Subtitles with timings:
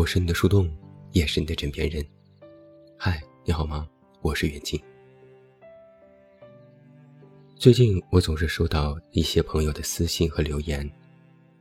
[0.00, 0.66] 我是你的树洞，
[1.12, 2.02] 也是你的枕边人。
[2.96, 3.86] 嗨，你好吗？
[4.22, 4.80] 我是远近。
[7.54, 10.90] 最近我总是收到一些朋友的私信和留言，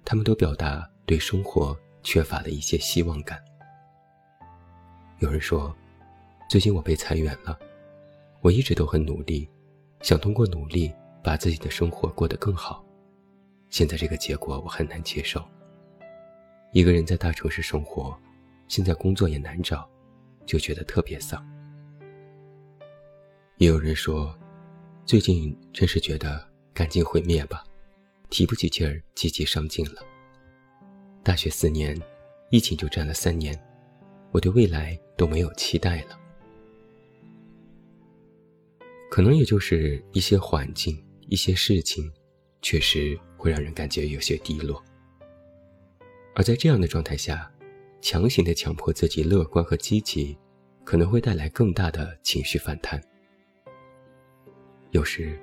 [0.06, 3.44] 他们都表达对生活缺乏了一些希望感。
[5.18, 5.76] 有人说，
[6.50, 7.60] 最近我被裁员了，
[8.40, 9.50] 我一直都很努力，
[10.00, 10.90] 想通过努力
[11.22, 12.86] 把自己的生活过得更好，
[13.70, 15.44] 现在这个结果我很难接受。
[16.72, 18.18] 一个人在大城市生活，
[18.70, 19.90] 现在工作也难找，
[20.46, 21.46] 就觉得特别丧。
[23.58, 24.34] 也有人说，
[25.06, 27.64] 最近真是觉得赶紧毁灭吧，
[28.30, 30.02] 提不起劲儿积极上进了。
[31.24, 32.00] 大学四年，
[32.52, 33.60] 疫情就占了三年，
[34.32, 36.18] 我对未来都没有期待了。
[39.10, 42.10] 可能也就是一些环境、一些事情，
[42.62, 44.82] 确实会让人感觉有些低落。
[46.36, 47.52] 而在这样的状态下，
[48.02, 50.38] 强行的强迫自己乐观和积极，
[50.84, 53.02] 可能会带来更大的情绪反弹。
[54.92, 55.40] 有时，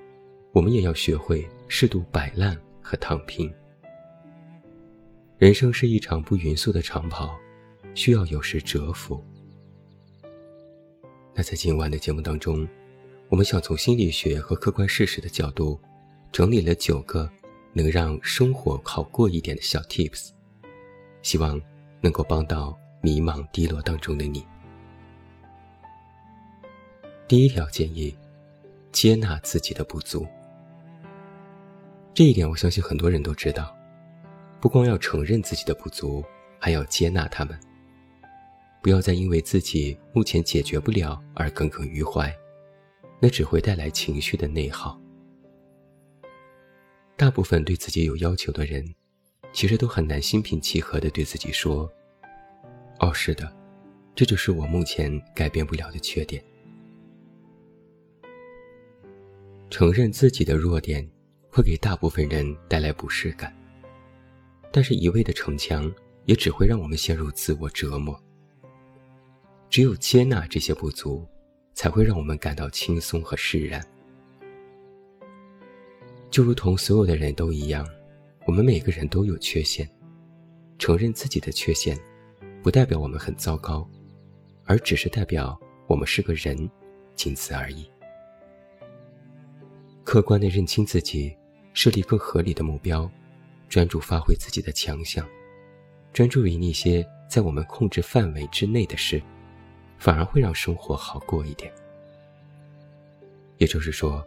[0.53, 3.53] 我们也要学会适度摆烂和躺平。
[5.39, 7.39] 人生是一场不匀速的长跑，
[7.95, 9.23] 需要有时蛰伏。
[11.35, 12.67] 那在今晚的节目当中，
[13.29, 15.79] 我们想从心理学和客观事实的角度，
[16.33, 17.31] 整理了九个
[17.75, 20.31] 能让生活好过一点的小 tips。
[21.21, 21.61] 希望
[22.07, 24.47] 能够帮到迷茫低落当中的你。
[27.27, 28.17] 第一条建议：
[28.93, 30.25] 接纳自己的不足。
[32.15, 33.77] 这一点我相信很多人都知道，
[34.61, 36.25] 不光要承认自己的不足，
[36.61, 37.59] 还要接纳他们。
[38.81, 42.33] 不要再因为自己目前解决不了而耿耿于怀，
[43.19, 44.97] 那只会带来情绪的内耗。
[47.17, 48.95] 大部分对自己有要求的人。
[49.53, 51.91] 其实都很难心平气和地对自己说
[52.99, 53.53] ：“哦，是的，
[54.15, 56.43] 这就是我目前改变不了的缺点。”
[59.69, 61.07] 承认自己的弱点，
[61.51, 63.55] 会给大部分人带来不适感。
[64.73, 65.93] 但是，一味的逞强，
[66.25, 68.19] 也只会让我们陷入自我折磨。
[69.69, 71.27] 只有接纳这些不足，
[71.75, 73.85] 才会让我们感到轻松和释然。
[76.31, 77.87] 就如同所有的人都一样。
[78.47, 79.89] 我们每个人都有缺陷，
[80.79, 81.99] 承认自己的缺陷，
[82.67, 83.89] 不代表我们很糟糕，
[84.65, 85.57] 而只是代表
[85.87, 86.69] 我们是个人，
[87.15, 87.89] 仅此而已。
[90.03, 91.33] 客观的认清自己，
[91.75, 93.09] 设立更合理的目标，
[93.69, 95.25] 专注发挥自己的强项，
[96.13, 99.23] 专注于那些在我们控制范围之内的事，
[99.97, 101.73] 反而会让生活好过一点。
[103.59, 104.27] 也就是说，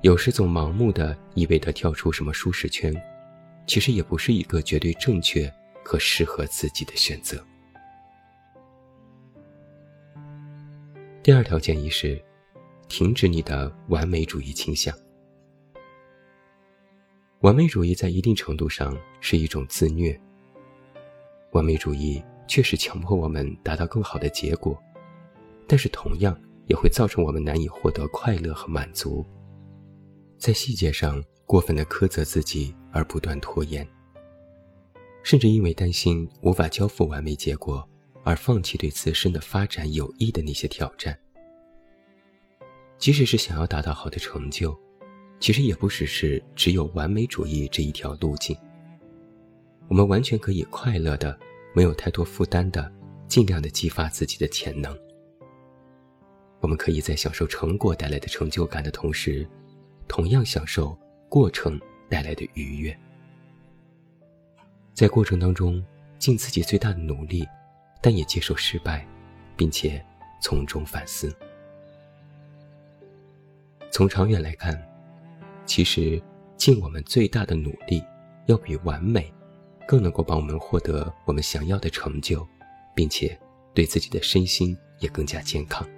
[0.00, 2.90] 有时总盲目的一味的跳出什么舒适圈。
[3.66, 5.52] 其实也不是一个绝对正确
[5.84, 7.44] 和适合自己的选择。
[11.22, 12.22] 第二条建议是，
[12.88, 14.94] 停止你的完美主义倾向。
[17.40, 20.18] 完美主义在一定程度上是一种自虐。
[21.52, 24.78] 完美主义确实强迫我们达到更好的结果，
[25.66, 29.24] 但是同样也会造成我们难以获得快乐和满足。
[30.38, 31.22] 在细节上。
[31.50, 33.84] 过分的苛责自己而不断拖延，
[35.24, 37.84] 甚至因为担心无法交付完美结果
[38.22, 41.18] 而放弃对自身的发展有益的那些挑战。
[42.98, 44.78] 即使是想要达到好的成就，
[45.38, 48.56] 其实也不只是只有完美主义这一条路径。
[49.88, 51.38] 我们完全可以快乐的、
[51.74, 52.92] 没有太多负担的，
[53.26, 54.96] 尽量的激发自己的潜能。
[56.60, 59.48] 我们可以在享受成果带来的成就感的同时，
[60.06, 60.98] 同样享受。
[61.30, 62.98] 过程带来的愉悦，
[64.92, 65.80] 在过程当中
[66.18, 67.46] 尽自己最大的努力，
[68.00, 69.06] 但也接受失败，
[69.56, 70.04] 并且
[70.40, 71.34] 从中反思。
[73.90, 74.80] 从长远来看，
[75.66, 76.22] 其实
[76.56, 78.02] 尽我们最大的努力，
[78.46, 79.32] 要比完美
[79.86, 82.46] 更能够帮我们获得我们想要的成就，
[82.94, 83.38] 并且
[83.74, 85.88] 对自己的身心也更加健康。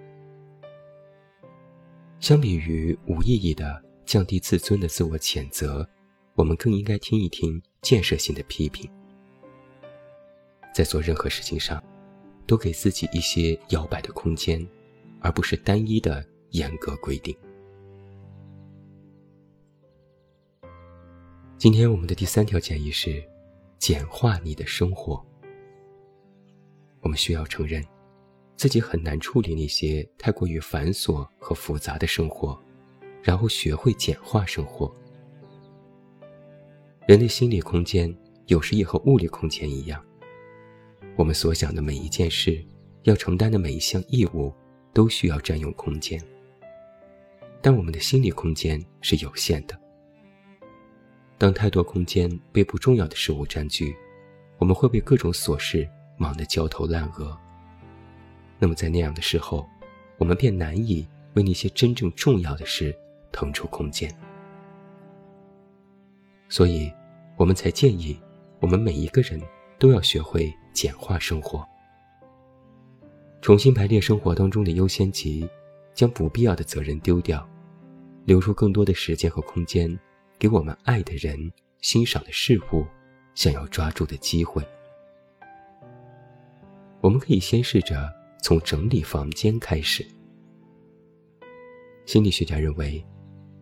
[2.20, 3.82] 相比于无意义的。
[4.04, 5.88] 降低自尊的自我谴责，
[6.34, 8.90] 我们更应该听一听建设性的批评。
[10.74, 11.82] 在做任何事情上，
[12.46, 14.66] 都给自己一些摇摆的空间，
[15.20, 17.36] 而不是单一的严格规定。
[21.58, 23.22] 今天我们的第三条建议是：
[23.78, 25.24] 简化你的生活。
[27.00, 27.84] 我们需要承认，
[28.56, 32.60] 自己很难处理那些太过于繁琐和复杂的生活。
[33.22, 34.92] 然后学会简化生活。
[37.06, 38.12] 人的心理空间
[38.46, 40.04] 有时也和物理空间一样，
[41.14, 42.64] 我们所想的每一件事，
[43.02, 44.52] 要承担的每一项义务，
[44.92, 46.20] 都需要占用空间。
[47.60, 49.78] 但我们的心理空间是有限的。
[51.38, 53.94] 当太多空间被不重要的事物占据，
[54.58, 57.36] 我们会被各种琐事忙得焦头烂额。
[58.58, 59.68] 那么在那样的时候，
[60.18, 62.96] 我们便难以为那些真正重要的事
[63.30, 64.12] 腾出空间。
[66.48, 66.90] 所以，
[67.36, 68.18] 我们才建议
[68.60, 69.40] 我们每一个人
[69.78, 71.66] 都要学会简化生活，
[73.40, 75.48] 重新排列生活当中的优先级，
[75.94, 77.48] 将不必要的责任丢掉，
[78.24, 79.98] 留出更多的时间和空间，
[80.38, 82.86] 给我们爱的人、欣赏的事物、
[83.34, 84.66] 想要抓住的机会。
[87.00, 88.10] 我们可以先试着
[88.42, 90.06] 从整理房间开始。
[92.06, 93.04] 心理学家认为，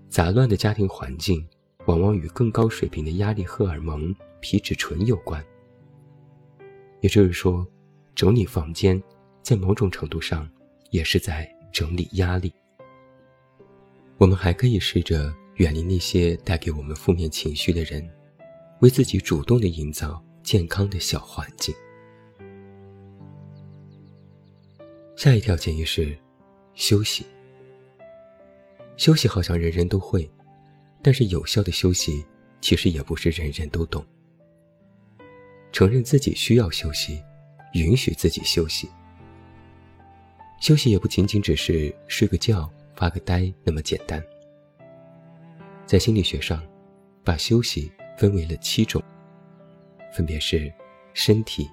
[0.08, 1.46] 杂乱的家庭环境。
[1.86, 5.42] 往往与更高水平的压力荷尔蒙皮质醇有关。
[7.00, 7.66] 也就是说，
[8.14, 9.02] 整理房间，
[9.42, 10.48] 在某种程度上，
[10.90, 12.52] 也是在整理压力。
[14.18, 18.06] 我们还可以试着远离那些带给我们负面情绪的人，
[18.80, 21.74] 为自己主动的营造健康的小环境。
[25.16, 26.16] 下一条建议是，
[26.74, 27.24] 休息。
[28.96, 30.30] 休息好像人人都会。
[31.02, 32.22] 但是有效的休息，
[32.60, 34.04] 其实也不是人人都懂。
[35.72, 37.22] 承认自己需要休息，
[37.74, 38.88] 允许自己休息。
[40.60, 44.22] 休息也不仅仅只是睡个觉、发个呆那么简单。
[45.86, 46.62] 在心理学上，
[47.24, 49.02] 把休息分为了七种，
[50.12, 50.72] 分别是
[51.14, 51.66] 身体、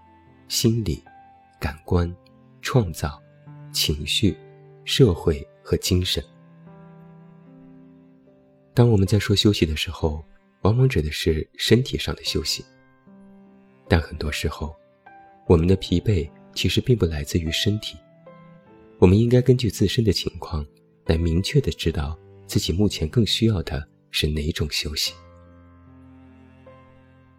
[0.47, 1.03] 心理、
[1.59, 2.15] 感官、
[2.61, 3.21] 创造、
[3.73, 4.37] 情绪、
[4.85, 6.23] 社会和精神。
[8.73, 10.23] 当我们在说休息的时候，
[10.61, 12.63] 往往指的是身体上的休息。
[13.87, 14.75] 但很多时候，
[15.47, 17.97] 我们的疲惫其实并不来自于身体。
[18.99, 20.65] 我们应该根据自身的情况，
[21.05, 25.13] 来明确的知道自己目前更需要的是哪种休息。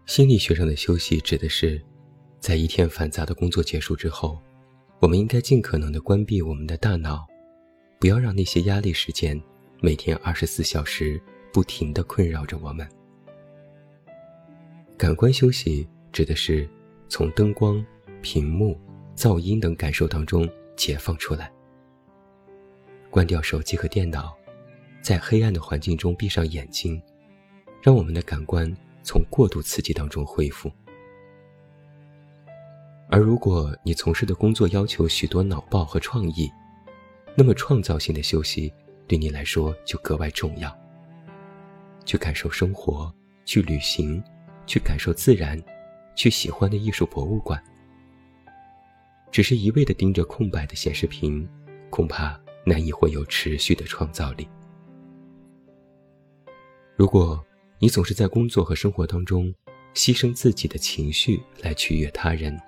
[0.05, 1.79] 心理学上的休息指的是，
[2.39, 4.41] 在一天繁杂的工作结束之后，
[4.99, 7.27] 我们应该尽可能的关闭我们的大脑，
[7.99, 9.39] 不要让那些压力事件。
[9.81, 11.21] 每天二十四小时
[11.53, 12.85] 不停地困扰着我们。
[14.97, 16.69] 感官休息指的是
[17.07, 17.85] 从灯光、
[18.21, 18.79] 屏幕、
[19.15, 21.51] 噪音等感受当中解放出来，
[23.09, 24.35] 关掉手机和电脑，
[25.01, 27.01] 在黑暗的环境中闭上眼睛，
[27.81, 30.71] 让我们的感官从过度刺激当中恢复。
[33.09, 36.51] 而如果你从事的工作要求许多脑爆和创意，
[37.35, 38.73] 那么创造性的休息。
[39.07, 40.71] 对你来说就格外重要。
[42.05, 43.11] 去感受生活，
[43.43, 44.23] 去旅行，
[44.67, 45.59] 去感受自然，
[46.19, 47.63] 去喜欢的艺术博物馆。
[49.31, 51.47] 只是一味的盯着空白的显示屏，
[51.89, 54.45] 恐怕难以会有持续的创造力。
[56.97, 57.41] 如果
[57.79, 59.53] 你总是在工作和生活当中
[59.93, 62.59] 牺牲自己的情绪来取悦他人，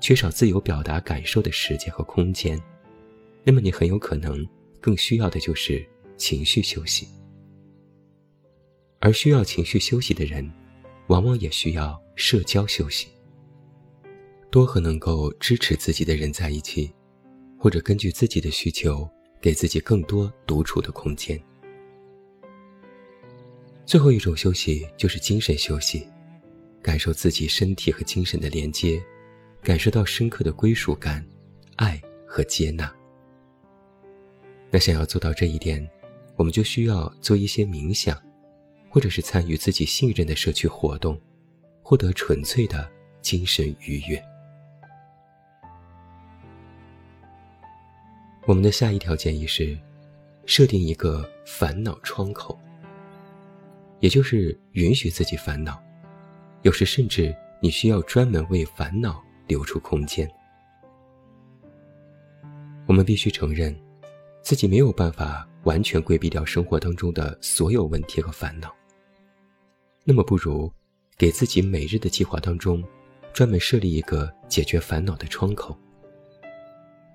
[0.00, 2.58] 缺少自由表达感受的时间和空间，
[3.44, 4.46] 那么你很有可能。
[4.78, 5.84] 更需要的就是
[6.16, 7.08] 情绪休息，
[9.00, 10.48] 而需要情绪休息的人，
[11.08, 13.08] 往往也需要社交休息。
[14.50, 16.90] 多和能够支持自己的人在一起，
[17.58, 19.08] 或者根据自己的需求，
[19.40, 21.40] 给自己更多独处的空间。
[23.84, 26.08] 最后一种休息就是精神休息，
[26.82, 29.02] 感受自己身体和精神的连接，
[29.62, 31.24] 感受到深刻的归属感、
[31.76, 32.92] 爱和接纳。
[34.70, 35.86] 那想要做到这一点，
[36.34, 38.20] 我们就需要做一些冥想，
[38.96, 41.20] 或者是参与自己信任的社区活动，
[41.82, 44.18] 获得纯粹的精神愉悦。
[48.46, 49.78] 我们的下一条建议是，
[50.46, 52.58] 设定一个烦恼窗口，
[54.00, 55.78] 也就是允许自己烦恼，
[56.62, 60.26] 有时甚至你需要专门为烦恼留出空间。
[62.86, 63.78] 我们必须承认。
[64.42, 68.72] 自己没有办法完全规避掉生活当中的所有问题和烦恼，
[70.08, 70.72] 那么不如
[71.18, 72.80] 给自己每日的计划当中
[73.32, 75.76] 专门设立一个解决烦恼的窗口。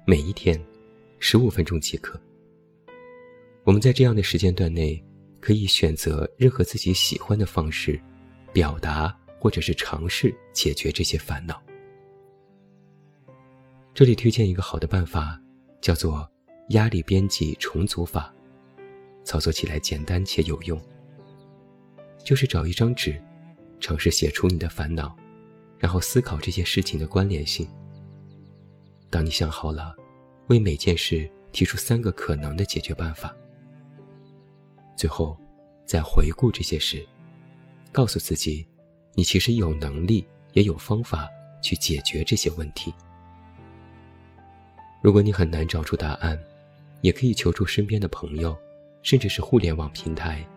[0.05, 0.61] 每一天，
[1.17, 2.19] 十五分钟即可。
[3.63, 5.01] 我们在这样的时间段内，
[5.39, 7.97] 可以选择任何自己喜欢的方式，
[8.51, 11.63] 表达或者是尝试解决这些烦恼。
[13.93, 15.41] 这里推荐一个好的办法，
[15.79, 16.29] 叫做。
[16.69, 18.33] 压力编辑重组法，
[19.25, 20.81] 操作起来简单且有用。
[22.23, 23.21] 就是找一张纸，
[23.79, 25.15] 尝试写出你的烦恼，
[25.77, 27.67] 然后思考这些事情的关联性，
[29.09, 29.95] 当你想好了，
[30.47, 33.35] 为每件事提出三个可能的解决办法，
[34.95, 35.37] 最后
[35.85, 37.05] 再回顾这些事，
[37.91, 38.65] 告诉自己，
[39.13, 41.27] 你其实有能力，也有方法
[41.61, 42.93] 去解决这些问题。
[45.01, 46.39] 如果你很难找出答案，
[47.01, 48.55] 也可以求助身边的朋友，
[49.01, 50.47] 甚至是互联网平台，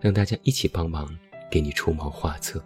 [0.00, 1.08] 让大家一起帮忙，
[1.50, 2.62] 给你出谋划策。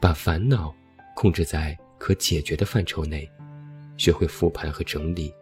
[0.00, 0.74] 把烦恼
[1.14, 3.30] 控制在可解决的范畴内，
[3.96, 5.32] 学会复盘和整理，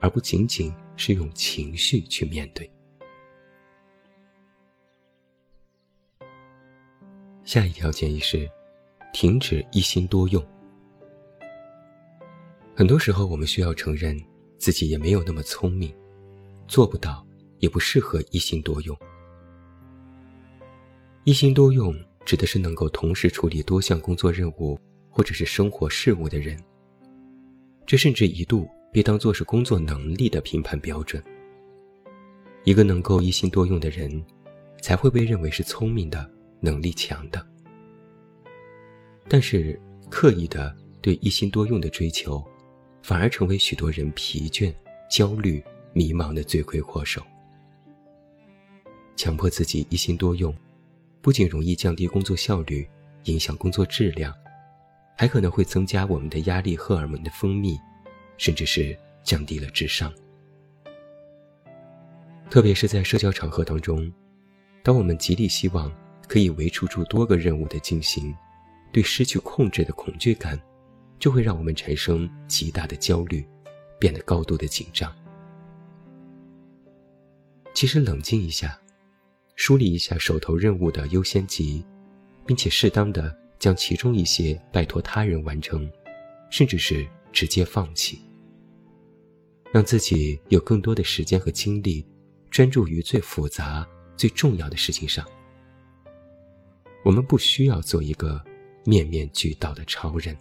[0.00, 2.70] 而不仅仅是用情绪去面对。
[7.44, 8.50] 下一条建议是：
[9.12, 10.44] 停止一心多用。
[12.74, 14.18] 很多时候，我们需要承认
[14.58, 15.94] 自己也没有那么聪明，
[16.66, 17.26] 做不到，
[17.64, 18.96] 也不适合一心多用。
[21.24, 21.92] 一心多用。
[22.24, 24.80] 指的是能够同时处理多项工作任务
[25.10, 26.58] 或者是生活事务的人。
[27.84, 31.22] 这甚至一度被当作是工作能力的评判标准。
[32.64, 34.24] 一个能够一心多用的人，
[34.80, 36.26] 才会被认为是聪明的、
[36.60, 37.46] 能力强的。
[39.28, 39.78] 但是，
[40.08, 42.42] 刻意的对一心多用的追求，
[43.02, 44.74] 反而成为许多人疲倦、
[45.10, 47.22] 焦虑、迷茫的罪魁祸首。
[49.16, 50.54] 强迫自己一心多用。
[51.20, 52.86] 不仅容易降低工作效率，
[53.24, 54.34] 影响工作质量，
[55.16, 57.80] 还可能会增加我们的压力荷尔蒙的分泌，
[58.36, 60.12] 甚至是降低了智商。
[62.50, 64.12] 特别是在社交场合当中，
[64.82, 65.90] 当我们极力希望
[66.28, 68.36] 可以维持住多个任务的进行，
[68.92, 70.60] 对失去控制的恐惧感，
[71.18, 73.48] 就会让我们产生极大的焦虑，
[73.98, 75.10] 变得高度的紧张。
[77.72, 78.78] 其实冷静一下。
[79.56, 81.84] 梳理一下手头任务的优先级，
[82.44, 85.90] 并且适当的将其中一些拜托他人完成，
[86.50, 88.20] 甚至是直接放弃，
[89.72, 92.04] 让自己有更多的时间和精力
[92.50, 95.24] 专注于最复杂、最重要的事情上。
[97.04, 98.42] 我们不需要做一个
[98.84, 100.36] 面面俱到的超人。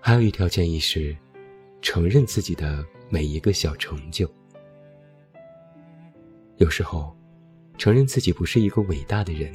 [0.00, 1.16] 还有一条建议是，
[1.80, 4.30] 承认自己的每一个小成就。
[6.58, 7.16] 有时候，
[7.76, 9.52] 承认自己不是一个伟大的人，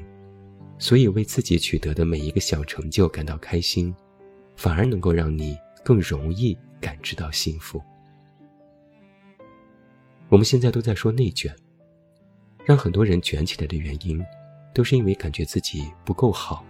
[0.78, 3.96] 所以为自己取得的每一个小成就感到开心，
[4.56, 7.82] 反而能够让你更容易感知到幸福。
[10.28, 11.56] 我们现在都在说内卷，
[12.66, 14.22] 让很多人卷起来的原因，
[14.74, 16.66] 都是因为感觉自己不够好，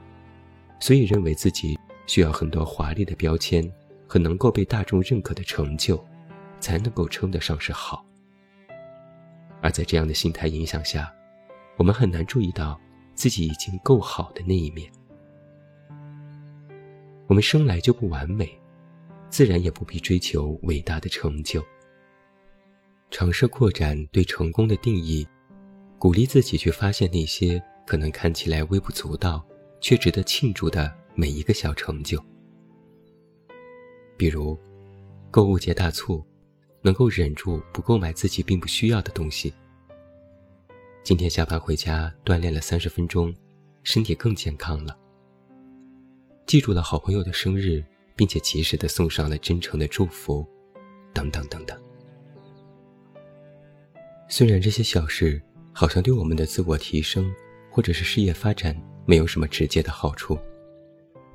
[0.80, 3.70] 所以认为自己需要很多华丽的标签
[4.08, 6.02] 和能够被大众认可的成就，
[6.60, 8.06] 才能够称得上是好。
[9.62, 11.14] 而在这样的心态影响下，
[11.78, 12.80] 我们很难注意到
[13.14, 14.92] 自己已经够好的那一面。
[17.28, 18.50] 我们生来就不完美，
[19.30, 21.64] 自然也不必追求伟大的成就。
[23.12, 25.28] 尝试扩展对成功的定义，
[25.98, 29.46] 鼓励自己去发现那些可能看起来微不足道
[29.82, 32.24] 却值得庆祝的每一个小成就。
[34.16, 34.58] 比如，
[35.32, 36.24] 购物节大促。
[36.82, 39.54] 能够忍住不购买自己并不需要的东西。
[41.04, 43.34] 今天下班回家锻炼了三十分钟，
[43.84, 44.98] 身体更健康了。
[46.46, 47.84] 记住了好朋友的生日，
[48.16, 50.48] 并且及时的送上了真诚的祝福，
[51.14, 51.80] 等等等等。
[54.28, 55.42] 虽然这些小事
[55.74, 57.34] 好像对我们的自我提升
[57.72, 60.38] 或者是事业发展没有什么直接的好处，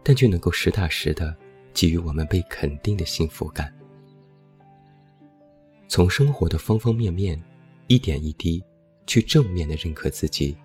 [0.03, 1.37] 但却能够实打实的
[1.73, 3.75] 给予我们被肯定的幸福感。
[5.95, 7.41] 从生活的方方面面，
[7.87, 8.61] 一点一滴，
[9.07, 10.57] 去正面的认可自己，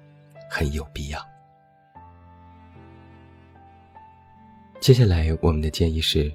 [0.49, 1.23] 很有必要。
[4.79, 6.33] 接下来我们的建议是：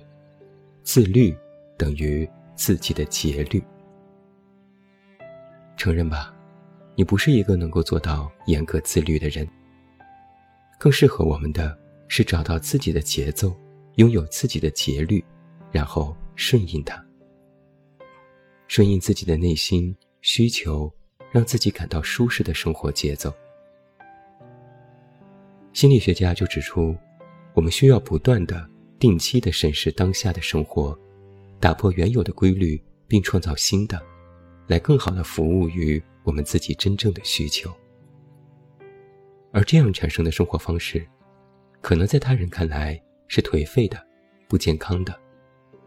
[0.85, 1.37] 自律
[1.77, 3.61] 等于自己的节律。
[5.77, 6.33] 承认吧，
[6.95, 9.45] 你不是一个能够做到严格自律的人。
[10.79, 13.53] 更适合我们的是找到自己的节奏，
[13.97, 15.25] 拥有自己的节律，
[15.73, 17.04] 然后顺应它。
[18.75, 20.93] 顺应自己的内心需求，
[21.31, 23.33] 让自己感到舒适的生活节奏。
[25.73, 26.93] 心理学家就指出，
[27.54, 30.99] 我们需要不断的、定期的审视当下的生活，
[31.61, 34.02] 打破原有的规律，并创造新的，
[34.66, 37.73] 来更好的服务于我们自己真正的需求。
[39.52, 41.07] 而这样产生的生活方式，
[41.81, 44.04] 可能在他人看来是颓废的、
[44.49, 45.16] 不健康的，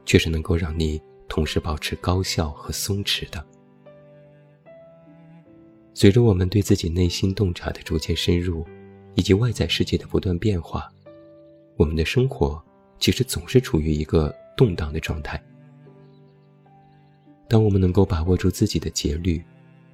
[0.06, 1.01] 却是能够让你。
[1.27, 3.46] 同时保持高效和松弛的。
[5.93, 8.65] 随着我们对自己内心洞察的逐渐深入，
[9.15, 10.91] 以及外在世界的不断变化，
[11.75, 12.63] 我们的生活
[13.00, 15.43] 其实总是处于一个动荡的状态。
[17.48, 19.43] 当我们能够把握住自己的节律，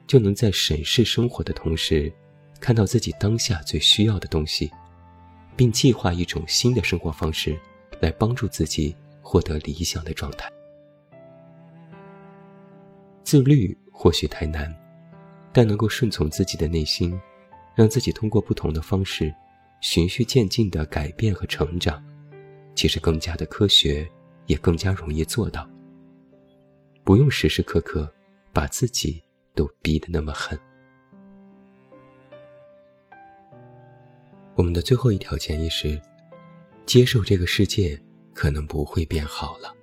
[0.06, 2.12] 就能在审视生活的同时，
[2.60, 4.70] 看到自己当下最需要的东西，
[5.56, 7.58] 并计划一种新的生活方式，
[8.02, 10.52] 来帮助自己获得理想的状态。
[13.24, 14.74] 自律或许太难，
[15.52, 17.20] 但能够顺从自己的内心，
[17.76, 19.34] 让自己通过不同的方式，
[19.82, 22.04] 循序渐进的改变和成长，
[22.76, 24.08] 其实更加的科学，
[24.46, 25.68] 也更加容易做到。
[27.04, 28.12] 不用时时刻刻
[28.54, 29.22] 把自己
[29.56, 30.60] 都逼得那么狠。
[34.56, 36.00] 我们的最后一条建议是：
[36.86, 38.00] 接受这个世界
[38.34, 39.74] 可能不会变好了。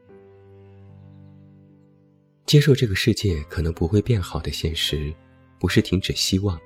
[2.50, 5.14] 接受这个世界可能不会变好的现实，
[5.60, 6.60] 不是停止希望，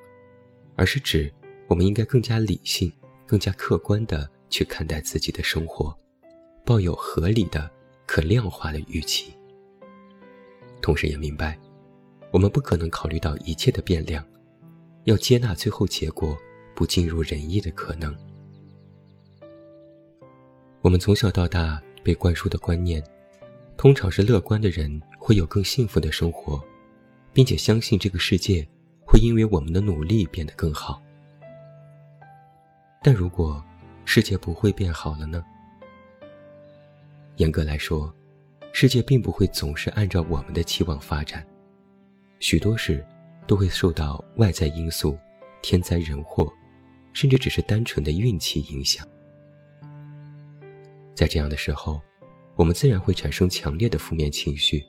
[0.76, 1.30] 而是指
[1.68, 2.90] 我们应该更加理性、
[3.26, 5.94] 更加客观的去看待自己的生活，
[6.64, 7.70] 抱有合理的、
[8.06, 9.34] 可量化的预期。
[10.80, 11.58] 同时也明白，
[12.32, 14.26] 我们不可能考虑到一切的变量，
[15.04, 16.34] 要接纳最后结果
[16.74, 18.16] 不尽如人意的可能。
[20.80, 23.04] 我们从小到大被灌输的观念，
[23.76, 26.62] 通常是乐观的人会有更幸福的生活，
[27.32, 28.62] 并且相信这个世界
[29.06, 31.02] 会因为我们的努力变得更好。
[33.02, 33.64] 但如果
[34.04, 35.42] 世界不会变好了呢？
[37.36, 38.14] 严格来说。
[38.70, 41.46] 世界并不会总是按照我们的期望发展，
[42.40, 43.06] 许多事
[43.46, 45.16] 都会受到外在因素、
[45.62, 46.52] 天灾人祸，
[47.12, 49.06] 甚至只是单纯的运气影响。
[51.14, 52.02] 在这样的时候，
[52.56, 54.84] 我们自然会产生强烈的负面情绪，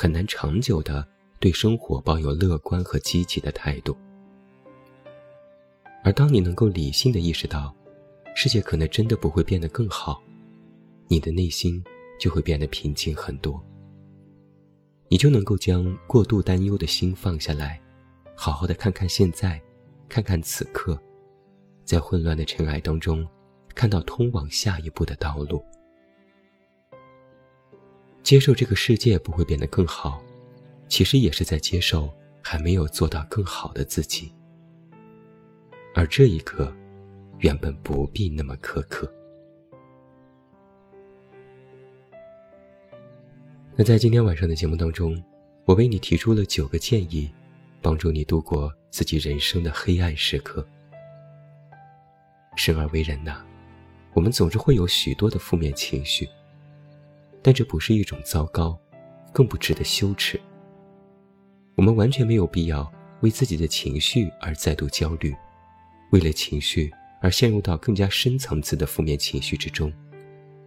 [0.00, 1.04] 很难长久的
[1.40, 3.96] 对生活抱有乐观和积极的态度。
[6.04, 7.74] 而当你能够理性的意识到，
[8.36, 10.22] 世界可能真的不会变得更好，
[11.08, 11.82] 你的内心。
[12.20, 13.64] 就会变得平静很多，
[15.08, 17.80] 你就能够将过度担忧的心放下来，
[18.34, 19.62] 好好的看看现在，
[20.08, 21.00] 看看此刻，
[21.84, 23.24] 在混乱的尘埃当中，
[23.72, 25.64] 看到通往下一步的道路。
[28.28, 30.22] 接受这个世界不会变得更好，
[30.86, 32.12] 其实也是在接受
[32.42, 34.30] 还没有做到更好的自己，
[35.94, 36.70] 而这一刻，
[37.38, 39.10] 原本不必那么苛刻。
[43.74, 45.24] 那在今天晚上的节目当中，
[45.64, 47.32] 我为你提出了九个建议，
[47.80, 50.68] 帮助你度过自己人生的黑暗时刻。
[52.56, 53.42] 生而为人呐，
[54.12, 56.28] 我们总是会有许多的负面情绪，
[57.42, 58.78] 但这不是一种糟糕，
[59.32, 60.40] 更不值得羞耻。
[61.76, 65.34] 我们完全没有必要为自己的情绪而再度焦虑，
[66.10, 69.92] 为了情绪而陷入到更加深层次的负面情绪之中。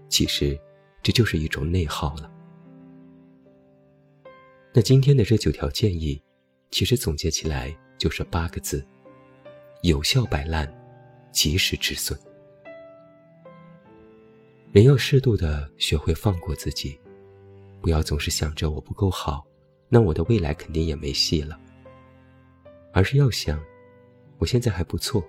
[0.08, 0.60] 其实，
[1.04, 2.32] 这就是一种内耗了。
[4.74, 6.22] 那今天的这九条建议，
[6.70, 8.86] 其实总结起来就是八个字：
[9.84, 10.74] 有效摆烂，
[11.32, 12.18] 及时止损。
[14.72, 16.98] 人要适度的学会放过自己，
[17.82, 19.46] 不要总是想着我不够好，
[19.90, 21.60] 那我的未来肯定也没戏了。
[22.94, 23.62] 而是要想，
[24.38, 25.22] 我现在还不错，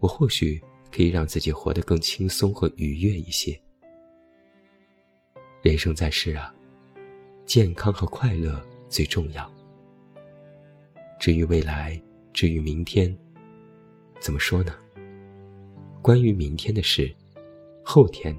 [0.00, 0.62] 我或许
[0.94, 3.58] 可以让自己活得更轻松和愉悦一些。
[5.62, 6.54] 人生在世啊。
[7.46, 9.50] 健康和快乐最重要。
[11.18, 11.98] 至于未来，
[12.34, 13.16] 至于明天，
[14.20, 14.74] 怎么说呢？
[16.02, 17.10] 关于明天的事，
[17.82, 18.38] 后天